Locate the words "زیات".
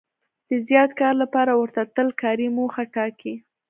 0.67-0.91